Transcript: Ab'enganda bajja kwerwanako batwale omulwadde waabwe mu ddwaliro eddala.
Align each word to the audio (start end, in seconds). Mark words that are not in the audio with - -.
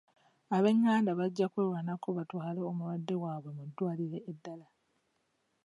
Ab'enganda 0.55 1.11
bajja 1.19 1.45
kwerwanako 1.51 2.07
batwale 2.17 2.59
omulwadde 2.69 3.15
waabwe 3.21 3.49
mu 3.57 3.63
ddwaliro 3.69 4.19
eddala. 4.31 4.67